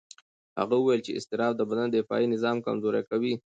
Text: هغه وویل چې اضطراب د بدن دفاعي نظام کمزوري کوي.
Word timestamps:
هغه 0.59 0.75
وویل 0.77 1.01
چې 1.05 1.15
اضطراب 1.17 1.53
د 1.57 1.61
بدن 1.69 1.87
دفاعي 1.89 2.25
نظام 2.33 2.57
کمزوري 2.65 3.01
کوي. 3.09 3.33